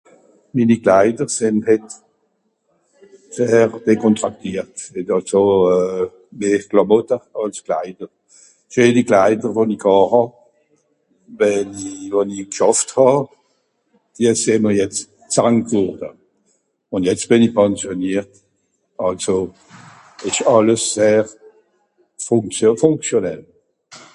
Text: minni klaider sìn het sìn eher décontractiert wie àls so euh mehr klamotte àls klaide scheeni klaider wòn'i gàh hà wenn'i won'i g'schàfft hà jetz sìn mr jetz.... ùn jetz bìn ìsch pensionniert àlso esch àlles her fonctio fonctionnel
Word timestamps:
minni 0.55 0.75
klaider 0.85 1.27
sìn 1.37 1.57
het 1.69 1.85
sìn 3.35 3.47
eher 3.53 3.69
décontractiert 3.87 4.73
wie 4.93 5.05
àls 5.15 5.27
so 5.33 5.41
euh 5.75 6.05
mehr 6.39 6.61
klamotte 6.71 7.17
àls 7.41 7.57
klaide 7.67 8.05
scheeni 8.71 9.03
klaider 9.09 9.51
wòn'i 9.57 9.77
gàh 9.85 10.05
hà 10.11 10.23
wenn'i 11.39 11.93
won'i 12.15 12.39
g'schàfft 12.51 12.89
hà 12.97 13.09
jetz 14.23 14.39
sìn 14.45 14.59
mr 14.63 14.73
jetz.... 14.79 14.97
ùn 16.93 17.01
jetz 17.07 17.23
bìn 17.29 17.45
ìsch 17.47 17.57
pensionniert 17.59 18.31
àlso 19.07 19.35
esch 20.27 20.41
àlles 20.55 20.83
her 21.01 21.25
fonctio 22.27 22.69
fonctionnel 22.83 23.41